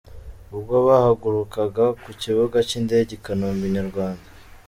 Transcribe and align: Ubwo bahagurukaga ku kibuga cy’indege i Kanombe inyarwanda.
Ubwo 0.55 0.75
bahagurukaga 0.87 1.85
ku 2.01 2.09
kibuga 2.21 2.57
cy’indege 2.67 3.11
i 3.17 3.21
Kanombe 3.23 3.63
inyarwanda. 3.69 4.25